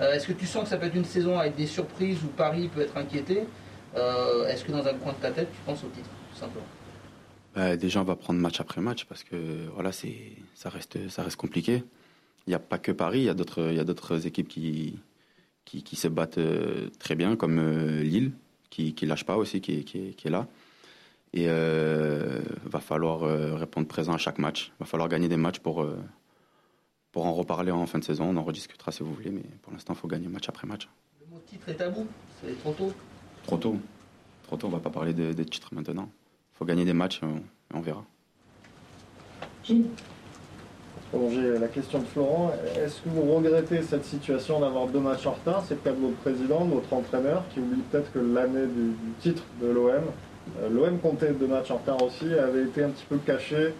euh, 0.00 0.12
Est-ce 0.12 0.26
que 0.26 0.32
tu 0.32 0.46
sens 0.46 0.64
que 0.64 0.70
ça 0.70 0.76
peut 0.76 0.86
être 0.86 0.94
une 0.94 1.04
saison 1.04 1.38
avec 1.38 1.54
des 1.56 1.66
surprises 1.66 2.22
où 2.24 2.28
Paris 2.28 2.70
peut 2.74 2.80
être 2.80 2.96
inquiété? 2.96 3.44
Euh, 3.96 4.48
Est-ce 4.48 4.64
que 4.64 4.72
dans 4.72 4.86
un 4.86 4.94
coin 4.94 5.12
de 5.12 5.18
ta 5.18 5.30
tête, 5.30 5.48
tu 5.52 5.60
penses 5.64 5.84
au 5.84 5.88
titre, 5.88 6.08
tout 6.32 6.38
simplement? 6.38 6.66
Bah, 7.54 7.76
Déjà, 7.76 8.00
on 8.00 8.04
va 8.04 8.16
prendre 8.16 8.40
match 8.40 8.60
après 8.60 8.80
match 8.80 9.04
parce 9.04 9.24
que 9.24 9.68
voilà, 9.74 9.92
c'est, 9.92 10.32
ça, 10.54 10.68
reste, 10.68 11.08
ça 11.08 11.22
reste 11.22 11.36
compliqué. 11.36 11.82
Il 12.46 12.50
n'y 12.50 12.54
a 12.54 12.58
pas 12.58 12.78
que 12.78 12.92
Paris, 12.92 13.20
il 13.20 13.24
y 13.24 13.28
a 13.28 13.34
d'autres, 13.34 13.70
il 13.70 13.76
y 13.76 13.80
a 13.80 13.84
d'autres 13.84 14.26
équipes 14.26 14.48
qui, 14.48 14.98
qui, 15.64 15.96
se 15.96 16.08
battent 16.08 16.40
très 16.98 17.14
bien, 17.14 17.36
comme 17.36 17.58
Lille, 18.00 18.32
qui 18.68 18.94
ne 19.00 19.06
lâche 19.06 19.24
pas 19.24 19.36
aussi, 19.36 19.60
qui, 19.60 19.84
qui 19.84 20.14
est 20.24 20.30
là. 20.30 20.46
Et 21.34 21.46
euh, 21.48 22.40
va 22.64 22.78
falloir 22.78 23.24
euh, 23.24 23.56
répondre 23.56 23.88
présent 23.88 24.14
à 24.14 24.18
chaque 24.18 24.38
match. 24.38 24.72
Va 24.78 24.86
falloir 24.86 25.08
gagner 25.08 25.28
des 25.28 25.36
matchs 25.36 25.58
pour, 25.58 25.82
euh, 25.82 25.98
pour 27.10 27.26
en 27.26 27.34
reparler 27.34 27.72
en 27.72 27.86
fin 27.86 27.98
de 27.98 28.04
saison. 28.04 28.26
On 28.26 28.36
en 28.36 28.44
rediscutera 28.44 28.92
si 28.92 29.02
vous 29.02 29.12
voulez, 29.12 29.32
mais 29.32 29.42
pour 29.62 29.72
l'instant, 29.72 29.94
il 29.94 29.96
faut 29.98 30.06
gagner 30.06 30.28
match 30.28 30.48
après 30.48 30.68
match. 30.68 30.88
Le 31.20 31.26
mot 31.26 31.42
titre 31.44 31.68
est 31.70 31.74
tabou 31.74 32.06
C'est 32.40 32.56
trop 32.60 32.72
tôt 32.72 32.92
Trop 33.42 33.56
tôt. 33.56 33.76
Trop 34.44 34.56
tôt, 34.56 34.68
on 34.68 34.70
va 34.70 34.78
pas 34.78 34.90
parler 34.90 35.12
de, 35.12 35.42
titres 35.42 35.74
maintenant. 35.74 36.08
Il 36.54 36.58
faut 36.58 36.64
gagner 36.64 36.84
des 36.84 36.92
matchs 36.92 37.20
on, 37.74 37.80
verra. 37.80 38.04
Gilles 39.64 39.86
j'ai 41.30 41.58
la 41.58 41.68
question 41.68 42.00
de 42.00 42.04
Florent. 42.04 42.52
Est-ce 42.76 43.00
que 43.00 43.08
vous 43.08 43.34
regrettez 43.34 43.82
cette 43.82 44.04
situation 44.04 44.60
d'avoir 44.60 44.86
deux 44.86 44.98
matchs 44.98 45.26
en 45.26 45.32
retard? 45.32 45.64
C'est 45.66 45.74
le 45.74 45.80
cas 45.80 45.92
de 45.92 46.00
votre 46.00 46.16
président, 46.16 46.64
de 46.64 46.74
votre 46.74 46.92
entraîneur, 46.92 47.44
qui 47.52 47.60
oublie 47.60 47.82
peut-être 47.90 48.12
que 48.12 48.18
l'année 48.18 48.66
du, 48.66 48.94
titre 49.20 49.44
de 49.62 49.68
l'OM 49.68 50.02
euh, 50.60 50.68
L'OM 50.70 50.98
comptait 50.98 51.32
deux 51.32 51.46
matchs 51.46 51.70
en 51.70 51.76
retard 51.76 52.02
aussi, 52.02 52.32
avait 52.34 52.64
été 52.64 52.82
un 52.82 52.90
petit 52.90 53.04
peu 53.08 53.18
caché 53.18 53.74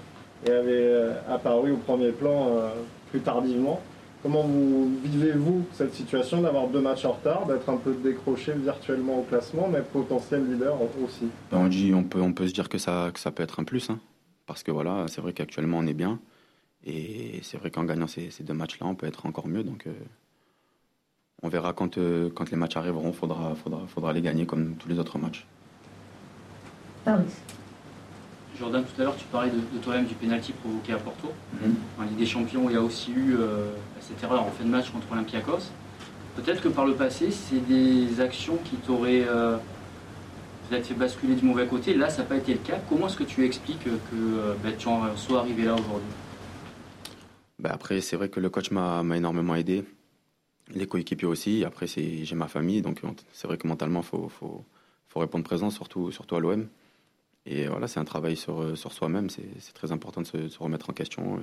et 0.46 0.50
avait 0.50 0.70
euh, 0.70 1.12
apparu 1.28 1.72
au 1.72 1.76
premier 1.76 2.12
plan 2.12 2.50
euh, 2.50 2.68
plus 3.10 3.20
tardivement. 3.20 3.80
Comment 4.24 4.42
vous 4.42 4.90
vivez-vous 5.04 5.66
cette 5.74 5.92
situation 5.92 6.40
d'avoir 6.40 6.68
deux 6.68 6.80
matchs 6.80 7.04
en 7.04 7.12
retard, 7.12 7.44
d'être 7.44 7.68
un 7.68 7.76
peu 7.76 7.92
décroché 7.92 8.54
virtuellement 8.54 9.20
au 9.20 9.22
classement, 9.22 9.68
mais 9.70 9.82
potentiel 9.82 10.50
leader 10.50 10.78
aussi? 11.04 11.26
Ben, 11.50 11.58
on, 11.58 11.68
dit, 11.68 11.92
on, 11.94 12.04
peut, 12.04 12.22
on 12.22 12.32
peut 12.32 12.48
se 12.48 12.54
dire 12.54 12.70
que 12.70 12.78
ça, 12.78 13.10
que 13.12 13.20
ça 13.20 13.30
peut 13.30 13.42
être 13.42 13.60
un 13.60 13.64
plus, 13.64 13.90
hein. 13.90 14.00
parce 14.46 14.62
que 14.62 14.70
voilà, 14.70 15.04
c'est 15.08 15.20
vrai 15.20 15.34
qu'actuellement 15.34 15.76
on 15.76 15.86
est 15.86 15.92
bien, 15.92 16.20
et 16.86 17.40
c'est 17.42 17.58
vrai 17.58 17.70
qu'en 17.70 17.84
gagnant 17.84 18.06
ces, 18.06 18.30
deux 18.40 18.54
matchs-là, 18.54 18.86
on 18.86 18.94
peut 18.94 19.06
être 19.06 19.26
encore 19.26 19.46
mieux. 19.46 19.62
Donc 19.62 19.86
on 21.42 21.48
verra 21.50 21.74
quand, 21.74 21.98
quand 22.34 22.50
les 22.50 22.56
matchs 22.56 22.78
arriveront, 22.78 23.10
il 23.10 23.14
faudra, 23.14 23.54
faudra, 23.54 23.86
faudra 23.88 24.14
les 24.14 24.22
gagner 24.22 24.46
comme 24.46 24.76
tous 24.76 24.88
les 24.88 24.98
autres 24.98 25.18
matchs. 25.18 25.46
Jordan, 28.58 28.84
tout 28.84 29.00
à 29.00 29.04
l'heure, 29.04 29.16
tu 29.16 29.24
parlais 29.26 29.50
de, 29.50 29.78
toi-même 29.78 30.06
du 30.06 30.14
pénalty 30.14 30.52
provoqué 30.52 30.92
à 30.92 30.96
Porto. 30.96 31.32
Mhm. 31.60 31.74
En 31.98 32.02
Ligue 32.02 32.16
des 32.16 32.26
Champions, 32.26 32.68
il 32.68 32.74
y 32.74 32.76
a 32.76 32.80
aussi 32.80 33.10
eu 33.10 33.36
euh, 33.36 33.70
cette 34.00 34.22
erreur 34.22 34.42
en 34.42 34.50
fin 34.50 34.64
de 34.64 34.70
match 34.70 34.90
contre 34.90 35.10
Olympiakos. 35.12 35.70
Peut-être 36.36 36.62
que 36.62 36.68
par 36.68 36.86
le 36.86 36.94
passé, 36.94 37.30
c'est 37.30 37.60
des 37.66 38.20
actions 38.20 38.58
qui 38.64 38.76
t'auraient 38.76 39.24
euh, 39.26 39.56
peut-être 40.68 40.86
fait 40.86 40.94
basculer 40.94 41.34
du 41.34 41.44
mauvais 41.44 41.66
côté. 41.66 41.94
Là, 41.94 42.10
ça 42.10 42.22
n'a 42.22 42.28
pas 42.28 42.36
été 42.36 42.52
le 42.52 42.58
cas. 42.58 42.78
Comment 42.88 43.08
est-ce 43.08 43.16
que 43.16 43.24
tu 43.24 43.44
expliques 43.44 43.84
que 43.84 43.90
euh, 44.14 44.54
ben, 44.62 44.74
tu 44.76 44.88
en 44.88 45.16
sois 45.16 45.40
arrivé 45.40 45.64
là 45.64 45.74
aujourd'hui? 45.74 46.10
Ben 47.58 47.70
Après, 47.72 48.00
c'est 48.00 48.16
vrai 48.16 48.28
que 48.28 48.40
le 48.40 48.50
coach 48.50 48.70
m'a 48.70 49.02
énormément 49.14 49.54
aidé. 49.54 49.84
les 50.74 50.86
coéquipiers 50.86 51.28
aussi. 51.28 51.64
Après, 51.64 51.86
j'ai 51.86 52.34
ma 52.34 52.48
famille, 52.48 52.82
donc 52.82 53.00
c'est 53.32 53.46
vrai 53.46 53.56
que 53.56 53.66
mentalement, 53.66 54.00
il 54.00 54.06
faut, 54.06 54.28
faut, 54.28 54.64
faut, 55.08 55.20
répondre 55.20 55.44
présent, 55.44 55.70
surtout, 55.70 56.10
surtout 56.10 56.36
à 56.36 56.40
l'OM. 56.40 56.66
Et 57.46 57.66
voilà, 57.66 57.88
c'est 57.88 58.00
un 58.00 58.04
travail 58.04 58.36
sur, 58.36 58.76
sur 58.76 58.92
soi-même. 58.92 59.28
C'est 59.30 59.72
très 59.74 59.92
important 59.92 60.22
de 60.22 60.26
se, 60.26 60.58
remettre 60.58 60.90
en 60.90 60.92
question 60.92 61.42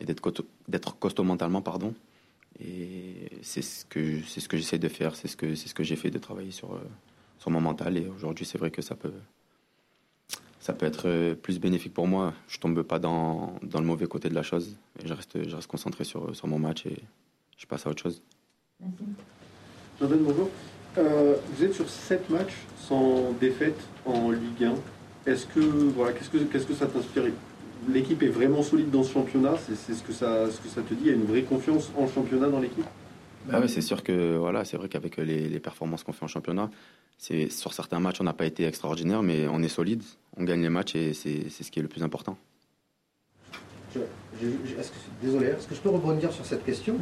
et, 0.00 0.04
d'être 0.04 0.98
costaud 0.98 1.24
mentalement, 1.24 1.62
pardon. 1.62 1.94
Et 2.58 3.30
c'est 3.42 3.62
ce 3.62 3.84
que 3.84 4.20
c'est 4.22 4.40
ce 4.40 4.48
que 4.48 4.56
j'essaie 4.56 4.78
de 4.78 4.88
faire, 4.88 5.14
c'est 5.14 5.28
ce 5.28 5.36
que 5.36 5.54
c'est 5.54 5.68
ce 5.68 5.74
que 5.74 5.84
j'ai 5.84 5.96
fait 5.96 6.10
de 6.10 6.18
travailler 6.18 6.50
sur 6.50 6.80
sur 7.38 7.50
mon 7.50 7.60
mental. 7.60 7.96
Et 7.96 8.08
aujourd'hui, 8.08 8.46
c'est 8.46 8.58
vrai 8.58 8.70
que 8.70 8.82
ça 8.82 8.94
peut 8.94 9.12
ça 10.58 10.72
peut 10.72 10.86
être 10.86 11.34
plus 11.34 11.60
bénéfique 11.60 11.94
pour 11.94 12.08
moi. 12.08 12.34
Je 12.48 12.58
tombe 12.58 12.82
pas 12.82 12.98
dans, 12.98 13.54
dans 13.62 13.80
le 13.80 13.86
mauvais 13.86 14.06
côté 14.06 14.28
de 14.28 14.34
la 14.34 14.42
chose. 14.42 14.76
Et 15.02 15.06
je 15.06 15.12
reste 15.12 15.48
je 15.48 15.54
reste 15.54 15.68
concentré 15.68 16.04
sur 16.04 16.34
sur 16.34 16.48
mon 16.48 16.58
match 16.58 16.86
et 16.86 16.96
je 17.56 17.66
passe 17.66 17.86
à 17.86 17.90
autre 17.90 18.02
chose. 18.02 18.22
Merci. 18.80 19.04
bonjour. 20.00 20.50
Euh, 20.98 21.36
vous 21.52 21.64
êtes 21.64 21.74
sur 21.74 21.88
7 21.88 22.30
matchs 22.30 22.54
sans 22.88 23.32
défaite 23.32 23.78
en 24.06 24.30
Ligue 24.30 24.64
1. 24.64 24.74
Est-ce 25.26 25.46
que 25.46 25.60
voilà, 25.60 26.12
qu'est-ce 26.12 26.30
que 26.30 26.38
qu'est-ce 26.38 26.66
que 26.66 26.74
ça 26.74 26.86
t'inspire? 26.86 27.24
L'équipe 27.88 28.22
est 28.22 28.28
vraiment 28.28 28.62
solide 28.62 28.90
dans 28.90 29.02
ce 29.02 29.12
championnat. 29.12 29.54
C'est 29.66 29.94
ce 29.94 30.02
que 30.02 30.12
ça 30.12 30.50
ce 30.50 30.60
que 30.60 30.68
ça 30.68 30.82
te 30.82 30.94
dit. 30.94 31.02
Il 31.04 31.06
y 31.08 31.10
a 31.10 31.14
une 31.14 31.26
vraie 31.26 31.42
confiance 31.42 31.90
en 31.96 32.06
championnat 32.06 32.48
dans 32.48 32.60
l'équipe? 32.60 32.84
Bah 33.46 33.60
c'est 33.68 33.80
sûr 33.80 34.02
que 34.02 34.36
voilà, 34.36 34.64
c'est 34.64 34.76
vrai 34.76 34.88
qu'avec 34.88 35.18
les, 35.18 35.48
les, 35.48 35.60
performances 35.60 36.02
qu'on 36.02 36.12
fait 36.12 36.24
en 36.24 36.28
championnat, 36.28 36.68
c'est 37.16 37.48
sur 37.48 37.72
certains 37.72 38.00
matchs 38.00 38.20
on 38.20 38.24
n'a 38.24 38.32
pas 38.32 38.46
été 38.46 38.64
extraordinaire, 38.64 39.22
mais 39.22 39.46
on 39.46 39.62
est 39.62 39.68
solide, 39.68 40.02
on 40.36 40.42
gagne 40.42 40.62
les 40.62 40.68
matchs 40.68 40.96
et 40.96 41.14
c'est 41.14 41.48
ce 41.48 41.70
qui 41.70 41.78
est 41.78 41.82
le 41.82 41.88
plus 41.88 42.02
important 42.02 42.36
désolé, 45.22 45.46
est-ce 45.46 45.66
que 45.66 45.74
je 45.74 45.80
peux 45.80 45.88
rebondir 45.88 46.32
sur 46.32 46.44
cette 46.44 46.64
question? 46.64 46.96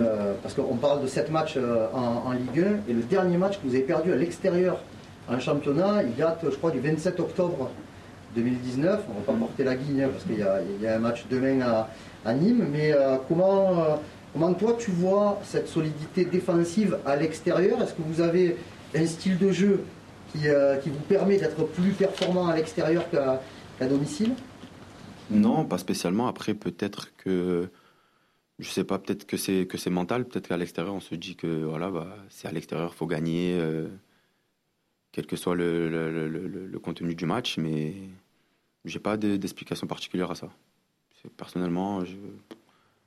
Euh, 0.00 0.34
Parce 0.42 0.54
qu'on 0.54 0.76
parle 0.76 1.02
de 1.02 1.06
7 1.06 1.30
matchs 1.30 1.54
euh, 1.56 1.86
en, 1.92 2.32
Ligue 2.32 2.64
1 2.88 2.90
et 2.90 2.92
le 2.92 3.02
dernier 3.02 3.36
match 3.36 3.58
que 3.58 3.66
vous 3.66 3.74
avez 3.74 3.84
perdu 3.84 4.12
à 4.12 4.16
l'extérieur 4.16 4.80
en 5.28 5.40
championnat, 5.40 6.02
il 6.02 6.14
date, 6.14 6.40
je 6.44 6.56
crois, 6.56 6.70
du 6.70 6.80
27 6.80 7.20
octobre 7.20 7.70
2019. 8.34 9.04
On 9.08 9.14
ne 9.14 9.18
va 9.18 9.32
pas 9.32 9.38
porter 9.38 9.64
la 9.64 9.74
guigne 9.74 10.02
hein, 10.02 10.08
parce 10.12 10.24
qu'il 10.24 10.38
y, 10.38 10.86
a 10.86 10.96
un 10.96 10.98
match 10.98 11.24
demain 11.30 11.86
à, 12.24 12.34
Nîmes. 12.34 12.66
Mais 12.70 12.92
euh, 12.92 13.16
comment, 13.28 14.00
comment 14.32 14.54
toi 14.54 14.76
tu 14.78 14.90
vois 14.90 15.40
cette 15.44 15.68
solidité 15.68 16.24
défensive 16.24 16.98
à 17.06 17.16
l'extérieur? 17.16 17.80
Est-ce 17.82 17.94
que 17.94 18.02
vous 18.02 18.20
avez 18.20 18.56
un 18.94 19.06
style 19.06 19.38
de 19.38 19.50
jeu 19.50 19.84
qui, 20.32 20.40
qui 20.82 20.90
vous 20.90 21.00
permet 21.08 21.38
d'être 21.38 21.64
plus 21.68 21.92
performant 21.92 22.48
à 22.48 22.56
l'extérieur 22.56 23.04
qu'à 23.10 23.86
domicile? 23.86 24.32
Non, 25.30 25.64
pas 25.64 25.78
spécialement. 25.78 26.26
Après, 26.26 26.54
peut-être 26.54 27.14
que 27.16 27.68
je 28.58 28.68
sais 28.68 28.84
pas, 28.84 28.98
peut-être 28.98 29.26
que 29.26 29.36
c'est 29.36 29.66
que 29.66 29.78
c'est 29.78 29.90
mental, 29.90 30.26
peut-être 30.26 30.48
qu'à 30.48 30.56
l'extérieur 30.56 30.94
on 30.94 31.00
se 31.00 31.14
dit 31.14 31.36
que 31.36 31.64
voilà, 31.64 31.90
bah, 31.90 32.16
c'est 32.28 32.48
à 32.48 32.52
l'extérieur, 32.52 32.94
faut 32.94 33.06
gagner, 33.06 33.56
euh, 33.58 33.88
quel 35.14 35.26
que 35.26 35.36
soit 35.36 35.54
le, 35.54 35.88
le, 36.26 36.78
contenu 36.80 37.14
du 37.14 37.24
match, 37.24 37.56
mais 37.56 37.94
j'ai 38.84 38.98
pas 38.98 39.16
d'explication 39.16 39.86
particulière 39.86 40.32
à 40.32 40.34
ça. 40.34 40.48
Personnellement, 41.36 42.04
je, 42.04 42.16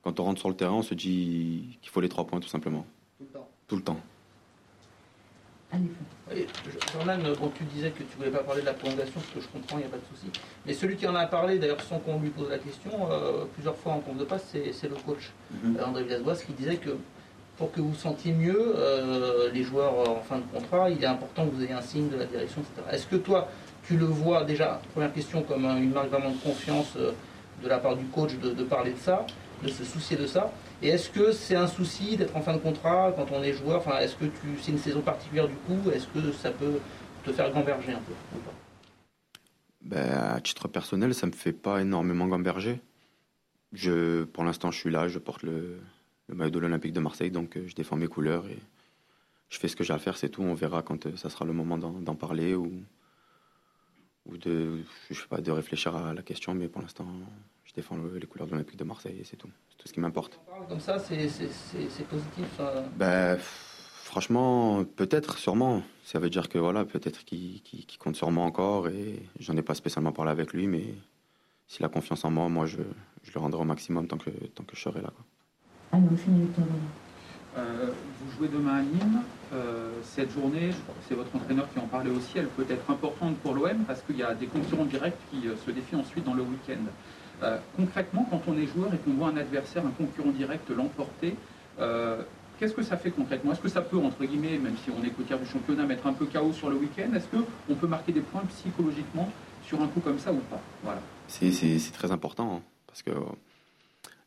quand 0.04 0.18
on 0.22 0.24
rentre 0.24 0.40
sur 0.40 0.48
le 0.48 0.56
terrain, 0.56 0.76
on 0.76 0.84
se 0.84 0.94
dit 0.94 1.78
qu'il 1.82 1.92
faut 1.92 2.00
les 2.00 2.08
trois 2.08 2.26
points 2.26 2.40
tout 2.40 2.48
simplement. 2.48 2.88
Tout 3.18 3.26
le 3.26 3.32
temps. 3.34 3.50
Tout 3.68 3.76
le 3.76 3.82
temps. 3.82 4.00
Jordan, 6.94 7.22
tu 7.54 7.64
disais 7.66 7.92
que 7.92 8.04
tu 8.04 8.18
voulais 8.18 8.32
pas 8.32 8.44
parler 8.44 8.62
de 8.62 8.68
la 8.68 8.74
prolongation, 8.74 9.20
ce 9.20 9.36
que 9.36 9.42
je 9.42 9.48
comprends, 9.50 9.78
il 9.78 9.82
n'y 9.82 9.88
a 9.88 9.90
pas 9.90 9.98
de 9.98 10.16
souci. 10.16 10.28
Mais 10.66 10.74
celui 10.74 10.96
qui 10.96 11.06
en 11.08 11.16
a 11.16 11.28
parlé, 11.28 11.60
d'ailleurs 11.60 11.82
sans 11.82 12.00
qu'on 12.00 12.22
lui 12.22 12.30
pose 12.30 12.50
la 12.50 12.58
question, 12.58 13.12
euh, 13.12 13.44
plusieurs 13.54 13.76
fois 13.76 13.92
en 13.92 14.00
compte 14.00 14.18
de 14.18 14.24
passe, 14.24 14.56
c'est 14.72 14.90
le 14.90 14.96
coach 14.96 15.34
mhm. 15.52 15.78
André 15.86 16.06
Villas-Boas 16.06 16.38
qui 16.38 16.54
disait 16.54 16.78
que 16.78 16.92
pour 17.58 17.72
que 17.72 17.82
vous 17.82 17.96
sentiez 17.96 18.34
mieux 18.34 18.74
euh, 18.76 19.52
les 19.52 19.64
joueurs 19.64 20.10
en 20.10 20.22
fin 20.22 20.38
de 20.38 20.44
contrat, 20.54 20.90
il 20.90 21.04
est 21.04 21.08
important 21.08 21.46
que 21.46 21.56
vous 21.56 21.64
ayez 21.64 21.74
un 21.74 21.82
signe 21.82 22.10
de 22.10 22.18
la 22.18 22.26
direction, 22.26 22.62
etc. 22.62 22.96
Est-ce 22.96 23.08
que 23.08 23.16
toi, 23.16 23.50
tu 23.86 23.98
le 23.98 24.06
vois 24.06 24.44
déjà, 24.44 24.82
première 24.94 25.14
question, 25.14 25.42
comme 25.42 25.66
une 25.66 25.92
marque 25.92 26.10
vraiment 26.10 26.32
de 26.32 26.38
confiance 26.38 26.94
euh, 26.98 27.12
de 27.64 27.68
la 27.68 27.80
part 27.80 27.96
du 27.96 28.06
coach 28.06 28.36
de 28.36 28.64
parler 28.64 28.92
de 28.92 28.98
ça, 29.00 29.26
de 29.64 29.70
se 29.70 29.84
soucier 29.84 30.16
de 30.18 30.28
ça? 30.28 30.52
Et 30.82 30.90
est-ce 30.90 31.10
que 31.10 31.32
c'est 31.32 31.56
un 31.56 31.68
souci 31.68 32.18
d'être 32.18 32.36
en 32.36 32.42
fin 32.42 32.54
de 32.54 32.60
contrat 32.60 33.12
quand 33.16 33.28
on 33.32 33.42
est 33.42 33.54
joueur? 33.54 33.78
Enfin, 33.78 33.98
est-ce 34.00 34.16
que 34.16 34.26
c'est 34.62 34.72
une 34.72 34.78
saison 34.78 35.02
particulière 35.02 35.48
du 35.48 35.56
coup 35.56 35.90
Est-ce 35.90 36.06
que 36.08 36.32
ça 36.32 36.52
peut 36.52 36.80
te 37.24 37.32
faire 37.32 37.52
gamberger 37.52 37.94
un 37.94 38.00
peu? 38.00 38.14
Ben, 39.82 40.12
À 40.12 40.40
titre 40.40 40.68
personnel, 40.68 41.16
ça 41.16 41.26
me 41.26 41.32
fait 41.32 41.54
pas 41.54 41.82
énormément 41.82 42.28
gamberger. 42.28 42.80
Je, 43.74 44.24
pour 44.26 44.44
l'instant, 44.44 44.70
je 44.70 44.78
suis 44.78 44.92
là, 44.92 45.08
je 45.08 45.18
porte 45.18 45.42
le, 45.42 45.80
maillot 46.36 46.52
de 46.52 46.60
l'Olympique 46.60 46.94
de 46.94 47.00
Marseille, 47.00 47.32
donc 47.32 47.58
euh, 47.58 47.68
je 47.68 47.76
défends 47.76 47.96
mes 47.96 48.08
couleurs 48.08 48.48
et 48.48 48.60
je 49.50 49.58
fais 49.58 49.68
ce 49.68 49.76
que 49.76 49.84
j'ai 49.84 49.94
à 49.94 50.00
faire, 50.00 50.18
c'est 50.18 50.30
tout. 50.30 50.44
On 50.44 50.54
verra 50.54 50.82
quand 50.82 51.06
euh, 51.06 51.16
ça 51.16 51.30
sera 51.30 51.46
le 51.46 51.54
moment 51.54 51.78
d'en, 51.78 52.16
parler 52.16 52.56
ou, 52.56 52.72
ou 54.26 54.38
de, 54.38 54.80
je 55.10 55.20
sais 55.20 55.28
pas, 55.28 55.42
de 55.42 55.52
réfléchir 55.52 55.96
à 55.96 56.14
la 56.14 56.22
question, 56.22 56.54
mais 56.54 56.68
pour 56.68 56.82
l'instant, 56.82 57.08
je 57.64 57.74
défends 57.74 57.98
les 57.98 58.28
couleurs 58.28 58.48
de 58.48 58.52
l'Olympique 58.52 58.78
de 58.78 58.84
Marseille 58.84 59.18
et 59.20 59.24
c'est 59.24 59.38
tout 59.38 59.50
tout 59.78 59.88
ce 59.88 59.94
qui 59.94 60.00
m'importe. 60.00 60.40
Comme 60.68 60.80
ça, 60.80 60.98
c'est 61.00 61.28
positif 62.08 62.60
ben, 62.96 63.38
Franchement, 63.38 64.86
peut-être, 64.86 65.38
sûrement. 65.38 65.84
Ça 66.04 66.20
veut 66.20 66.30
dire 66.30 66.50
que 66.50 66.58
voilà, 66.58 66.86
peut-être 66.86 67.26
qu'il 67.26 67.62
compte 68.00 68.16
sur 68.16 68.32
moi 68.32 68.46
encore 68.46 68.88
et 68.88 69.22
j'en 69.40 69.56
ai 69.58 69.62
pas 69.62 69.76
spécialement 69.76 70.14
parlé 70.14 70.32
avec 70.32 70.54
lui, 70.54 70.66
mais 70.66 70.96
s'il 71.68 71.86
a 71.86 71.90
confiance 71.90 72.24
en 72.24 72.32
moi, 72.32 72.48
moi 72.48 72.66
je, 72.66 72.78
je, 73.24 73.32
le 73.34 73.40
rendrai 73.40 73.62
au 73.62 73.66
maximum 73.66 74.08
tant 74.08 74.18
que, 74.18 74.30
tant 74.30 74.64
que 74.64 74.76
je 74.76 74.82
serai 74.82 75.02
là. 75.02 75.12
Quoi. 75.14 75.26
Ah, 75.92 75.98
euh, 77.58 77.92
vous 78.22 78.38
jouez 78.38 78.48
demain 78.50 78.76
à 78.76 78.82
Nîmes. 78.82 79.22
Euh, 79.54 79.92
cette 80.04 80.32
journée, 80.32 80.72
c'est 81.08 81.16
votre 81.16 81.34
entraîneur 81.36 81.68
qui 81.74 81.80
en 81.80 81.88
parlait 81.88 82.12
aussi, 82.12 82.38
elle 82.38 82.48
peut 82.48 82.66
être 82.70 82.90
importante 82.92 83.38
pour 83.38 83.54
l'OM 83.54 83.78
parce 83.88 84.02
qu'il 84.02 84.18
y 84.18 84.24
a 84.24 84.34
des 84.34 84.48
concurrents 84.48 84.86
directs 84.86 85.18
qui 85.32 85.48
euh, 85.48 85.56
se 85.66 85.72
défient 85.72 85.96
ensuite 85.96 86.26
dans 86.26 86.34
le 86.34 86.44
week-end. 86.44 86.84
Euh, 87.44 87.58
concrètement, 87.78 88.28
quand 88.30 88.42
on 88.48 88.58
est 88.58 88.68
joueur 88.68 88.94
et 88.94 88.98
qu'on 88.98 89.14
voit 89.14 89.30
un 89.30 89.38
adversaire, 89.38 89.86
un 89.86 89.92
concurrent 89.92 90.32
direct 90.32 90.70
l'emporter, 90.70 91.36
euh, 91.80 92.22
qu'est-ce 92.60 92.74
que 92.74 92.84
ça 92.84 92.98
fait 92.98 93.12
concrètement? 93.12 93.54
Est-ce 93.54 93.62
que 93.62 93.70
ça 93.70 93.82
peut, 93.82 93.98
entre 93.98 94.26
guillemets, 94.26 94.58
même 94.58 94.76
si 94.84 94.92
on 94.92 95.04
est 95.04 95.10
côtière 95.10 95.40
du 95.40 95.46
championnat, 95.46 95.86
mettre 95.86 96.06
un 96.08 96.14
peu 96.14 96.26
chaos 96.26 96.52
sur 96.52 96.70
le 96.70 96.76
week-end? 96.76 97.14
Est-ce 97.16 97.28
qu'on 97.28 97.76
peut 97.76 97.88
marquer 97.88 98.12
des 98.12 98.22
points 98.22 98.44
psychologiquement 98.50 99.32
sur 99.66 99.82
un 99.82 99.88
coup 99.88 100.02
comme 100.02 100.20
ça 100.20 100.32
ou 100.34 100.42
pas? 100.50 100.60
Voilà. 100.84 101.00
C'est 101.28 101.92
très 101.94 102.12
important, 102.12 102.58
hein, 102.58 102.62
parce 102.88 103.02
que 103.02 103.12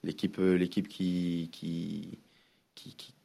l'équipe 0.03 0.39
l'équipe 0.39 0.89
qui 0.89 1.49
qui, 1.53 2.19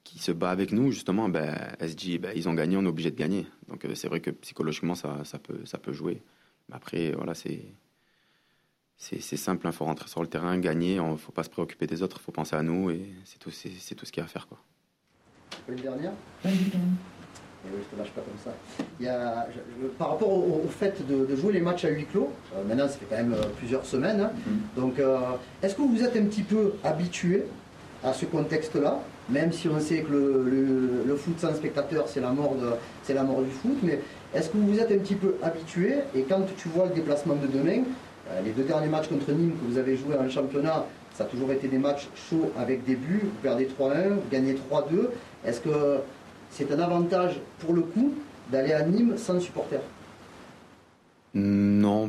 qui, 0.03 0.19
se 0.19 0.31
bat 0.31 0.49
avec 0.49 0.71
nous, 0.71 0.91
justement, 0.91 1.29
ben, 1.29 1.75
elle 1.79 1.89
se 1.89 1.95
dit, 1.95 2.17
ben, 2.17 2.31
ils 2.35 2.47
ont 2.47 2.53
gagné, 2.53 2.77
on 2.77 2.83
est 2.83 2.87
obligé 2.87 3.11
de 3.11 3.17
gagner. 3.17 3.45
Donc 3.67 3.85
euh, 3.85 3.95
c'est 3.95 4.07
vrai 4.07 4.21
que 4.21 4.31
psychologiquement, 4.31 4.95
ça, 4.95 5.23
ça, 5.25 5.39
peut, 5.39 5.65
ça 5.65 5.77
peut 5.77 5.93
jouer. 5.93 6.21
Mais 6.69 6.75
après, 6.75 7.11
voilà, 7.11 7.33
c'est 7.35 7.65
c'est 8.97 9.19
simple, 9.19 9.65
il 9.65 9.67
hein, 9.67 9.71
faut 9.73 9.83
rentrer 9.83 10.07
sur 10.07 10.21
le 10.21 10.27
terrain, 10.27 10.57
gagner, 10.57 10.95
il 10.95 11.03
ne 11.03 11.17
faut 11.17 11.33
pas 11.33 11.43
se 11.43 11.49
préoccuper 11.49 11.85
des 11.85 12.01
autres, 12.01 12.17
il 12.19 12.23
faut 12.23 12.31
penser 12.31 12.55
à 12.55 12.63
nous 12.63 12.89
et 12.89 13.13
c'est 13.25 13.37
tout, 13.37 13.51
c'est 13.51 13.93
tout 13.93 14.05
ce 14.05 14.11
qu'il 14.11 14.21
y 14.21 14.23
a 14.23 14.25
à 14.25 14.29
faire. 14.29 14.47
Quoi. 14.47 14.57
Une 15.67 15.75
dernière? 15.75 16.13
Oui, 17.73 17.79
je 17.83 17.95
te 17.95 17.99
lâche 17.99 18.11
pas 18.11 18.21
comme 18.21 18.37
ça. 18.43 18.51
Il 18.99 19.05
y 19.05 19.09
a, 19.09 19.47
par 19.97 20.11
rapport 20.11 20.31
au, 20.31 20.61
fait 20.69 21.05
de, 21.07 21.35
jouer 21.35 21.53
les 21.53 21.61
matchs 21.61 21.85
à 21.85 21.89
huis 21.89 22.05
clos, 22.05 22.29
euh, 22.55 22.63
maintenant 22.67 22.87
ça 22.87 22.93
fait 22.93 23.05
quand 23.09 23.17
même 23.17 23.33
euh, 23.33 23.43
plusieurs 23.57 23.85
semaines, 23.85 24.21
hein. 24.21 24.31
mm-hmm. 24.35 24.79
donc 24.79 24.99
euh, 24.99 25.17
est-ce 25.63 25.75
que 25.75 25.81
vous 25.81 26.03
êtes 26.03 26.15
un 26.15 26.25
petit 26.25 26.43
peu 26.43 26.73
habitué 26.83 27.45
à 28.03 28.13
ce 28.13 28.25
contexte-là, 28.25 28.99
même 29.29 29.51
si 29.51 29.67
on 29.67 29.79
sait 29.79 30.01
que 30.01 30.11
le, 30.11 31.03
le, 31.05 31.15
foot 31.15 31.39
sans 31.39 31.55
spectateur 31.55 32.07
c'est 32.07 32.19
la, 32.19 32.29
mort 32.29 32.55
la 33.09 33.23
mort 33.23 33.41
du 33.41 33.51
foot, 33.51 33.77
mais 33.81 33.99
est-ce 34.33 34.49
que 34.49 34.57
vous 34.57 34.73
vous 34.73 34.79
êtes 34.79 34.91
un 34.91 34.99
petit 34.99 35.15
peu 35.15 35.35
habitué? 35.41 35.95
Et 36.13 36.21
quand 36.23 36.41
tu 36.57 36.69
vois 36.69 36.85
le 36.85 36.93
déplacement 36.93 37.35
de 37.35 37.47
demain, 37.47 37.83
les 38.43 38.51
deux 38.51 38.63
derniers 38.63 38.87
matchs 38.87 39.07
contre 39.07 39.31
Nîmes 39.31 39.53
que 39.53 39.71
vous 39.71 39.77
avez 39.79 39.97
joué 39.97 40.15
en 40.15 40.29
championnat, 40.29 40.85
ça 41.15 41.23
a 41.23 41.27
toujours 41.27 41.51
été 41.51 41.67
des 41.67 41.77
matchs 41.77 42.07
chauds 42.29 42.51
avec 42.57 42.83
des 42.83 42.95
buts. 42.95 43.21
Vous 43.23 43.41
perdez 43.41 43.65
3-1, 43.65 44.09
vous 44.09 44.21
gagnez 44.29 44.53
3-2. 44.53 45.07
Est-ce 45.45 45.61
que 45.61 45.99
c'est 46.55 46.71
un 46.71 46.79
avantage 46.79 47.41
pour 47.59 47.73
le 47.73 47.81
coup 47.81 48.13
d'aller 48.49 48.71
à 48.71 48.83
Nîmes 48.83 49.17
sans 49.17 49.39
supporter 49.41 49.81
Non, 51.33 52.07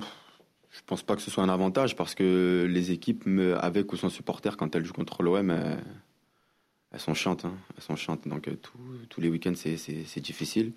je 0.71 0.81
pense 0.87 1.03
pas 1.03 1.17
que 1.17 1.23
ce 1.23 1.33
soit 1.33 1.43
un 1.43 1.49
avantage 1.49 1.97
parce 1.97 2.15
que 2.15 2.65
les 2.71 2.93
équipes, 2.93 3.29
avec 3.61 3.93
ou 3.93 3.97
sans 3.97 4.09
supporter, 4.09 4.57
quand 4.57 4.77
elles 4.77 4.85
jouent 4.85 4.93
contre 4.93 5.25
l'OM, 5.25 5.51
elles, 5.51 7.01
sont 7.01 7.15
chiantes. 7.15 7.45
Hein. 7.45 7.55
Elles 7.77 7.83
sont 7.83 7.97
chiantes. 7.97 8.29
Donc 8.29 8.47
euh, 8.47 8.57
tous 9.09 9.21
les 9.21 9.29
week-ends, 9.29 9.55
c'est 9.57 10.21
difficile. 10.21 10.75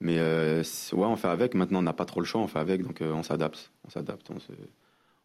Mais 0.00 0.18
euh, 0.18 0.62
ouais, 0.92 1.06
on 1.06 1.16
fait 1.16 1.28
avec. 1.28 1.54
Maintenant, 1.54 1.78
on 1.78 1.82
n'a 1.82 1.94
pas 1.94 2.04
trop 2.04 2.20
le 2.20 2.26
choix, 2.26 2.42
on 2.42 2.46
fait 2.46 2.58
avec, 2.58 2.82
donc 2.82 3.00
euh, 3.00 3.12
on 3.12 3.22
s'adapte. 3.22 3.70
On 3.86 3.90
s'adapte, 3.90 4.30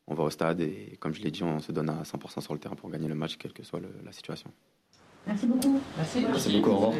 on 0.07 0.13
va 0.13 0.23
au 0.23 0.29
stade 0.29 0.61
et, 0.61 0.95
comme 1.01 1.13
je 1.13 1.21
l'ai 1.21 1.31
dit, 1.31 1.43
on 1.43 1.59
se 1.59 1.73
donne 1.73 1.89
à 1.89 2.03
100% 2.03 2.39
sur 2.39 2.53
le 2.53 2.59
terrain 2.59 2.75
pour 2.75 2.89
gagner 2.89 3.09
le 3.09 3.15
match, 3.15 3.37
quelle 3.37 3.51
que 3.51 3.63
soit 3.63 3.81
la 4.05 4.11
situation. 4.13 4.53
Merci 5.27 5.45
beaucoup. 5.45 5.79
Merci. 5.97 6.19
Merci 6.21 6.53
beaucoup. 6.57 6.71
Au 6.71 6.75
revoir. 6.75 6.93